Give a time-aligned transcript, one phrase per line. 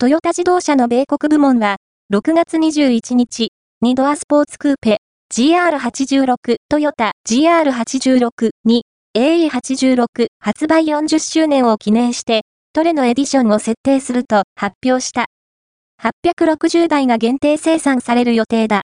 [0.00, 1.78] トヨタ自動車の米国部門は、
[2.14, 3.50] 6月21日、
[3.84, 4.98] 2ドアスポーツクーペ、
[5.34, 8.84] GR86 トヨタ GR86 に
[9.16, 12.42] AE86 発売40周年を記念して、
[12.72, 15.26] トレのエディションを設定すると発表した。
[16.00, 18.76] 860台が限定生産される予定だ。